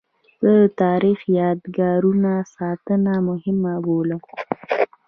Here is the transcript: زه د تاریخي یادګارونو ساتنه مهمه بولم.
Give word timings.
زه 0.41 0.51
د 0.63 0.67
تاریخي 0.81 1.29
یادګارونو 1.41 2.31
ساتنه 2.55 3.13
مهمه 3.29 3.73
بولم. 3.85 4.21